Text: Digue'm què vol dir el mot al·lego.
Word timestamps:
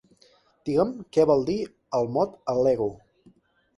Digue'm 0.69 0.93
què 1.17 1.27
vol 1.31 1.45
dir 1.51 1.59
el 1.99 2.11
mot 2.17 2.35
al·lego. 2.55 2.89